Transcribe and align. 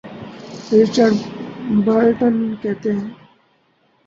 Richard 0.71 1.15
Burton 1.85 2.35
کہتے 2.61 2.89
ہیں۔ 2.93 3.09